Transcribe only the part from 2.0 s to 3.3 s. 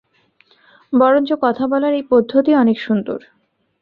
পদ্ধতি অনেক সুন্দর।